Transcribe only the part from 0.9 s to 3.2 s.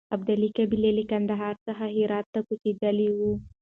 له کندهار څخه هرات ته کوچېدلې